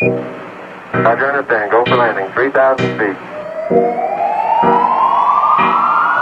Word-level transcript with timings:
Roger, 0.00 1.28
understand. 1.28 1.70
Go 1.70 1.84
for 1.84 1.96
landing. 1.96 2.32
3,000 2.32 2.86
feet. 2.96 3.16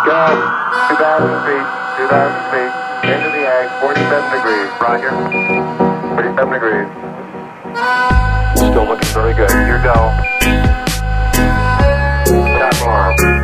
Go. 0.02 0.24
2,000 0.90 1.30
feet. 1.46 1.66
2,000 1.96 2.42
feet. 2.50 2.72
Into 3.06 3.30
the 3.30 3.46
ag. 3.46 3.70
47 3.80 4.34
degrees. 4.34 4.66
Roger. 4.82 5.14
47 6.16 6.52
degrees. 6.58 6.90
Still 8.58 8.86
looking 8.90 9.14
very 9.14 9.34
good. 9.34 9.50
Here 9.50 9.78
go. 9.84 10.10
Top 12.58 12.82
alarm. 12.82 13.37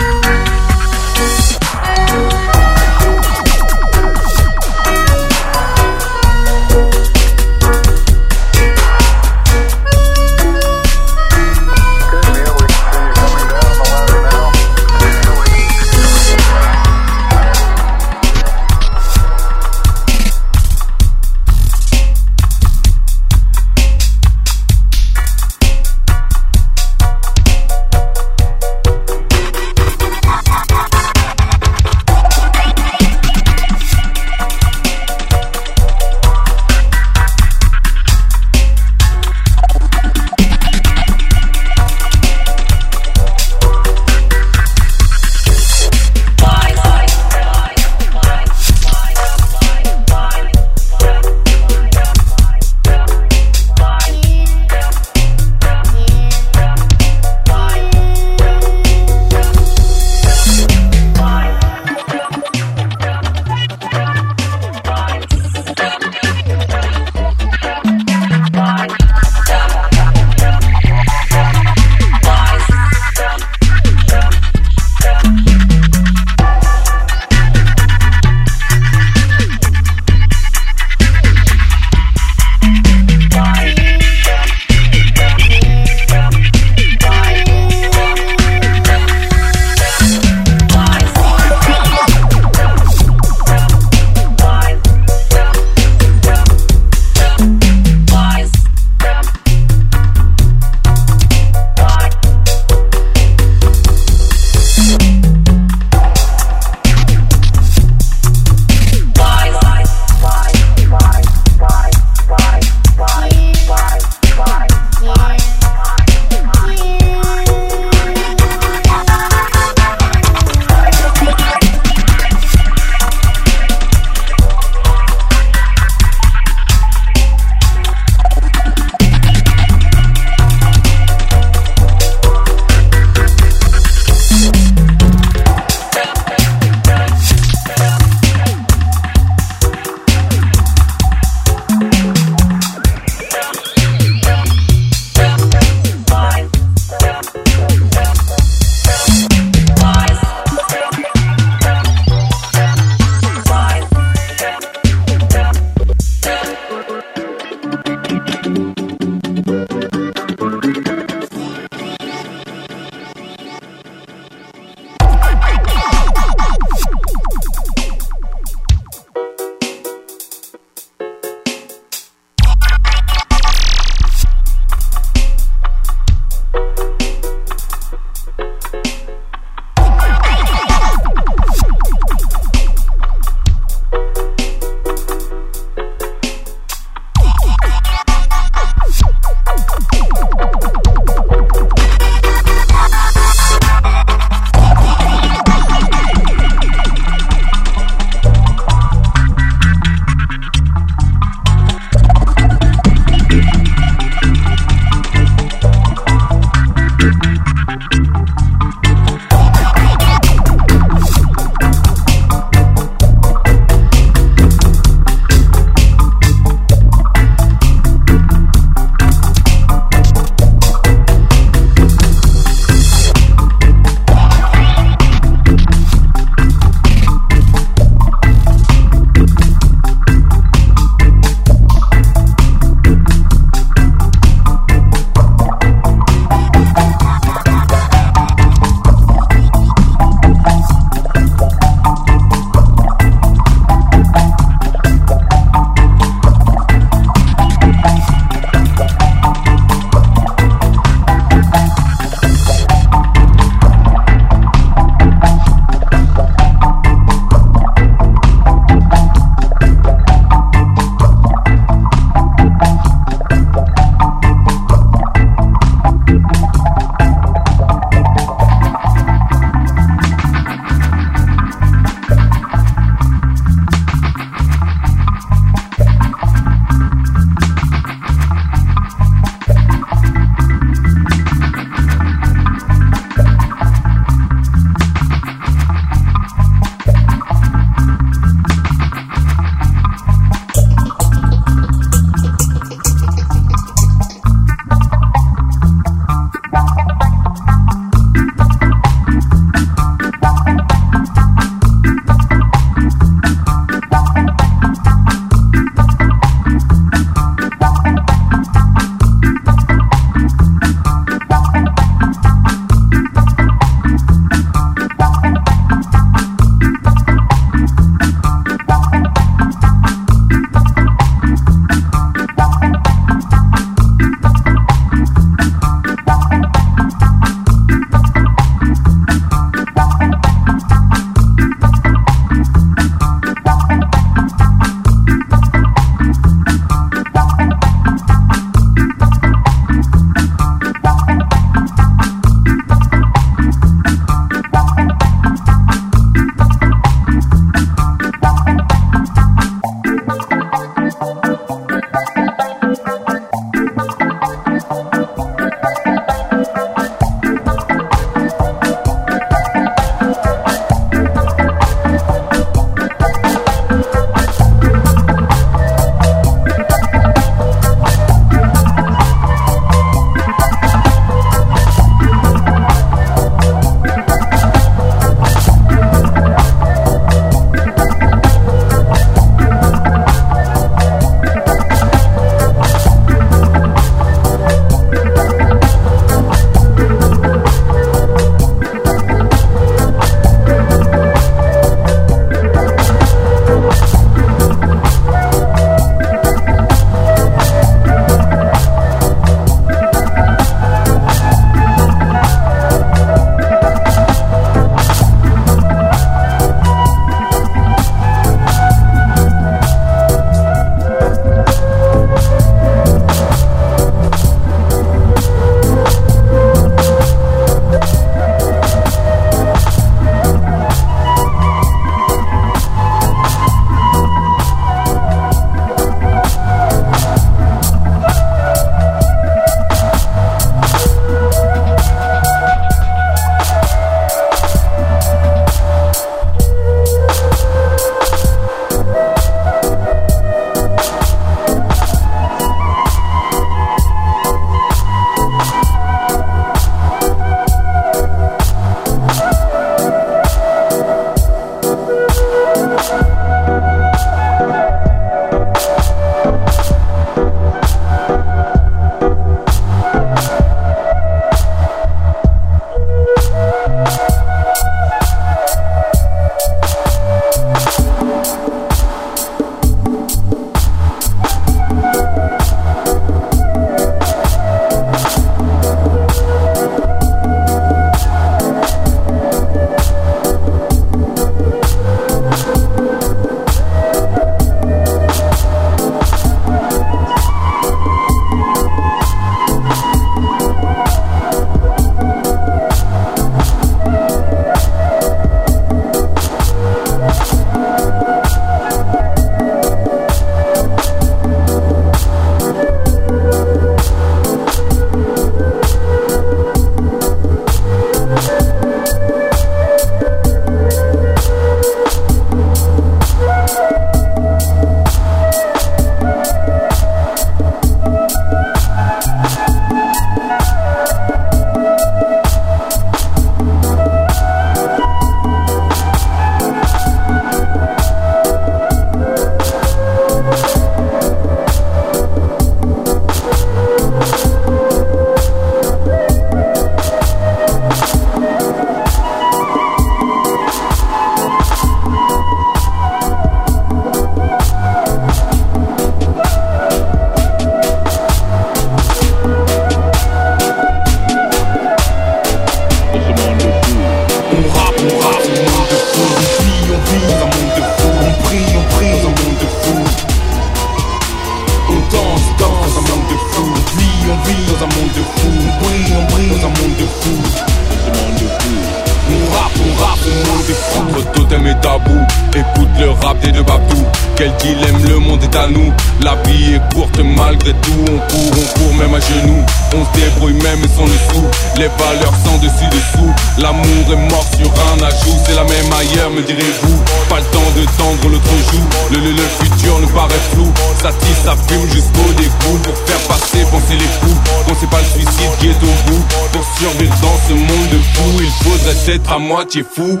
Les 581.56 581.68
valeurs 581.68 582.14
sont 582.24 582.38
dessus 582.38 582.66
dessous. 582.70 583.12
L'amour 583.38 583.84
est 583.92 584.10
mort 584.10 584.26
sur 584.36 584.50
un 584.72 584.82
ajout. 584.82 585.16
C'est 585.24 585.34
la 585.34 585.44
même 585.44 585.72
ailleurs, 585.72 586.10
me 586.10 586.22
direz-vous. 586.22 586.78
Pas 587.08 587.20
le 587.20 587.26
temps 587.26 587.50
de 587.56 587.64
tendre 587.78 588.08
l'autre 588.10 588.36
joue. 588.50 588.66
Le, 588.92 588.98
le, 588.98 589.12
le 589.12 589.22
futur 589.38 589.78
nous 589.80 589.88
paraît 589.88 590.24
flou. 590.32 590.52
Ça 590.82 590.90
tisse, 590.98 591.22
ça 591.24 591.36
fume 591.46 591.66
jusqu'au 591.70 592.12
dégoût. 592.16 592.58
Pour 592.64 592.76
faire 592.86 593.00
passer, 593.06 593.44
penser 593.50 593.74
les 593.74 593.92
fous. 594.00 594.18
On 594.50 594.54
sait 594.54 594.66
pas 594.66 594.80
le 594.80 595.00
suicide 595.00 595.30
qui 595.38 595.46
est 595.48 595.62
au 595.62 595.90
bout. 595.90 596.04
Pour 596.32 596.44
survivre 596.58 596.94
dans 597.00 597.18
ce 597.28 597.34
monde 597.34 597.68
de 597.70 597.78
fou, 597.94 598.10
il 598.20 598.32
faudrait 598.44 598.94
être 598.96 599.12
à 599.12 599.18
moitié 599.18 599.62
fou. 599.62 600.00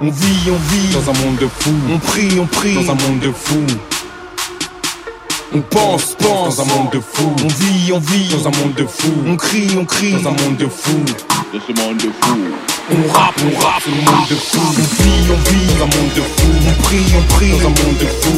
On 0.00 0.10
vit, 0.10 0.50
on 0.50 0.74
vit 0.74 0.92
dans 0.94 1.10
un 1.10 1.24
monde 1.24 1.36
de 1.40 1.48
fou. 1.60 1.70
On 1.92 1.98
prie, 1.98 2.38
on 2.40 2.46
prie 2.46 2.74
dans 2.74 2.92
un 2.92 2.96
monde 2.96 3.20
de 3.20 3.30
fou. 3.32 3.60
On 5.56 5.60
pense, 5.60 6.16
pense 6.18 6.56
dans 6.56 6.62
un 6.64 6.66
monde 6.66 6.90
de 6.90 6.98
fou. 6.98 7.32
On 7.44 7.46
vit, 7.46 7.92
on 7.92 8.00
vit 8.00 8.28
dans 8.28 8.48
un 8.48 8.50
monde 8.58 8.74
de 8.74 8.84
fou. 8.84 9.12
On 9.24 9.36
crie, 9.36 9.68
on 9.78 9.84
crie 9.84 10.10
dans 10.14 10.30
un 10.30 10.32
monde 10.32 10.56
de 10.56 10.66
fou. 10.66 10.98
De 11.52 11.60
ce 11.60 11.72
monde 11.80 11.96
de 11.98 12.10
fou. 12.20 12.38
On 12.90 13.12
rappe, 13.12 13.36
on 13.38 13.60
rappe 13.64 13.84
dans 13.86 14.12
un 14.12 14.16
monde 14.16 14.28
de 14.28 14.34
fou. 14.34 14.58
On 14.58 15.02
vit, 15.02 15.30
on 15.30 15.50
vit 15.50 15.66
dans 15.78 15.84
un 15.84 15.86
monde 15.86 16.12
de 16.16 16.22
fou. 16.22 16.50
On 16.66 16.82
prie, 16.82 17.04
on 17.16 17.34
prie 17.34 17.50
dans 17.50 17.58
un 17.58 17.68
monde 17.68 17.98
de 18.00 18.06
fou. 18.06 18.34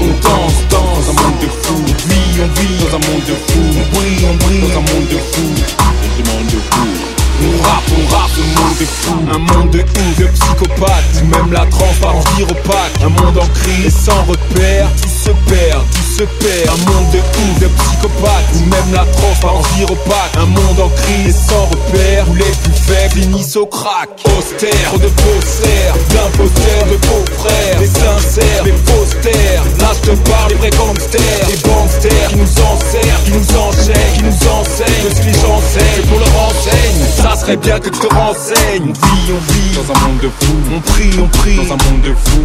On 0.00 0.06
danse, 0.06 0.54
danse 0.70 1.06
dans 1.06 1.10
un 1.10 1.22
monde 1.24 1.40
de 1.40 1.48
fou. 1.48 1.74
On 1.74 2.08
vit, 2.08 2.40
on 2.40 2.60
vit 2.60 2.84
dans 2.84 2.96
un 2.96 3.10
monde 3.10 3.24
de 3.26 3.34
fou. 3.34 3.58
On 3.58 3.96
brille, 3.96 4.26
on 4.30 4.44
brille 4.44 4.60
dans 4.60 4.78
un 4.78 4.94
monde 4.94 5.08
de 5.10 5.18
fou. 5.18 5.42
De 5.42 6.24
ce 6.24 6.30
monde 6.30 6.46
de 6.46 6.60
fou. 6.70 7.15
On 7.38 7.62
rappe, 7.62 7.84
on 7.92 8.16
rappe, 8.16 8.30
le 8.36 8.60
monde 8.60 8.76
fou. 8.86 9.14
Un 9.30 9.38
monde 9.38 9.70
de 9.70 9.80
ouf, 9.80 10.16
de 10.18 10.26
psychopathes. 10.26 11.22
Même 11.24 11.52
la 11.52 11.66
transparence 11.66 12.24
opaque 12.42 12.92
Un 13.04 13.08
monde 13.08 13.38
en 13.38 13.46
crise 13.60 13.94
sans 13.94 14.22
repère. 14.24 14.88
Tout 15.02 15.08
se 15.08 15.30
perd, 15.50 15.82
tout 15.92 16.18
se 16.18 16.24
perd. 16.24 16.70
Un 16.70 16.90
monde 16.90 17.10
de 17.12 17.18
ouf, 17.18 17.60
de 17.60 17.66
psychopathes. 17.66 18.54
Même 18.70 18.92
la 18.94 19.04
transparence 19.12 19.66
opaque 19.82 20.32
Un 20.38 20.46
monde 20.46 20.80
en 20.80 20.88
crise 20.88 21.36
sans 21.48 21.66
repère. 21.66 22.24
Où 22.30 22.34
les 22.34 22.44
plus 22.44 22.72
faibles 22.72 23.20
finissent 23.20 23.56
au 23.56 23.66
crack. 23.66 24.08
Austère, 24.38 24.88
trop 24.88 24.98
de 24.98 25.08
faussaires 25.08 25.94
D'imposteurs, 26.10 26.86
de 26.90 27.06
faux 27.06 27.24
frères. 27.38 27.78
Des 27.78 27.86
sincères, 27.86 28.64
des 28.64 28.74
faussaires 28.86 29.62
Là 29.80 29.92
je 29.92 30.10
te 30.10 30.16
parle 30.30 30.48
des 30.48 30.54
vrais 30.56 30.70
gangsters. 30.70 31.46
Des 31.48 31.68
gangsters 31.68 32.28
qui 32.28 32.36
nous 32.36 32.54
enserrent, 32.64 33.24
qui 33.24 33.32
nous 33.32 33.58
enchaînent 33.58 34.14
Qui 34.16 34.22
nous 34.22 34.48
enseignent. 34.48 35.04
De 35.04 35.14
ce 35.14 35.20
que 35.20 35.26
les 35.26 36.02
Pour 36.06 36.18
leur 36.18 36.48
enseigne 36.48 37.25
ça 37.30 37.36
serait 37.36 37.56
bien 37.56 37.78
que 37.80 37.88
tu 37.88 37.98
te 37.98 38.14
renseignes. 38.14 38.82
On 38.82 38.92
vit, 38.92 39.32
on 39.32 39.52
vit 39.52 39.76
dans 39.76 39.94
un 39.94 40.08
monde 40.08 40.18
de 40.22 40.28
fou. 40.28 40.52
On 40.74 40.80
prie, 40.80 41.10
on 41.20 41.28
prie 41.28 41.56
dans 41.56 41.74
un 41.74 41.90
monde 41.90 42.02
de 42.02 42.14
fou. 42.14 42.42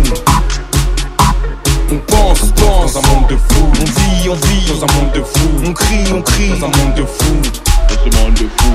On 1.91 1.97
pense, 1.97 2.39
pense 2.55 2.93
dans 2.93 2.99
un 2.99 3.13
monde 3.13 3.27
de 3.29 3.35
fou. 3.35 3.71
On 3.79 3.85
vit, 3.85 4.29
on 4.29 4.35
vit 4.47 4.65
dans 4.71 4.83
un 4.83 4.93
monde 4.97 5.11
de 5.13 5.21
fou. 5.21 5.49
On 5.67 5.73
crie, 5.73 6.05
on 6.13 6.21
crie 6.21 6.49
dans 6.49 6.65
un 6.65 6.69
monde 6.69 6.95
de 6.95 7.03
fou. 7.03 7.33
De 7.41 7.93
ce 7.93 8.17
monde 8.17 8.33
de 8.33 8.47
fou. 8.57 8.73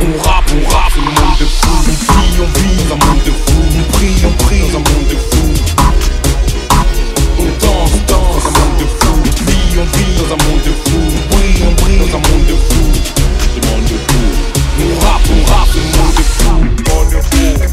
On 0.00 0.28
rappe, 0.28 0.50
on 0.50 0.70
rappe 0.74 0.96
dans 0.96 1.22
un 1.22 1.24
monde 1.24 1.38
de 1.38 1.44
fou. 1.44 1.68
On 1.70 1.82
vit, 1.82 2.40
on 2.40 2.58
vit 2.58 2.84
dans 2.88 2.94
un 2.94 3.06
monde 3.06 3.22
de 3.24 3.30
fou. 3.30 3.60
On 3.78 3.92
prie, 3.92 4.16
on 4.26 4.44
prie 4.44 4.60
dans 4.60 4.78
un 4.78 4.82
monde 4.82 5.08
de 5.08 5.18
fou. 5.30 5.44
On 7.38 7.44
danse, 7.64 7.92
danse 8.08 8.42
dans 8.42 8.48
un 8.48 8.52
monde 8.58 8.76
de 8.80 8.86
fou. 8.98 9.12
On 9.14 9.50
vit, 9.50 9.78
on 9.78 9.86
vit 9.96 10.14
dans 10.18 10.34
un 10.34 10.40
monde 10.48 10.62
de 10.64 10.72
fou. 10.82 10.98
On 10.98 11.36
brille, 11.36 11.62
on 11.68 11.82
brille 11.82 11.98
dans 11.98 12.16
un 12.16 12.22
monde 12.22 12.46
de 12.48 12.56
fou. 12.66 12.82
De 12.90 13.46
ce 13.54 13.68
monde 13.68 13.84
de 13.84 13.98
fou. 14.12 14.53
On 14.76 14.98
rappe, 15.04 15.22
on 15.30 15.44
rappe, 15.52 15.68
le 15.74 15.80
monde 15.98 16.18
est 16.18 16.22
fou 16.22 16.50
Monde 16.50 17.10
de 17.10 17.20
fou, 17.20 17.64